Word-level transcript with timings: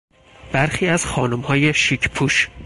برخی 0.51 0.87
از 0.87 1.05
خانمهای 1.05 1.73
شیک 1.73 2.09
پوش 2.09 2.49